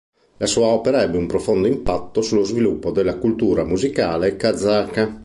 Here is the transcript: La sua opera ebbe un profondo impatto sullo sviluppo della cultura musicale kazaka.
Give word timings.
La 0.37 0.47
sua 0.47 0.65
opera 0.65 1.03
ebbe 1.03 1.17
un 1.17 1.27
profondo 1.27 1.67
impatto 1.67 2.23
sullo 2.23 2.41
sviluppo 2.41 2.89
della 2.89 3.19
cultura 3.19 3.63
musicale 3.63 4.35
kazaka. 4.35 5.19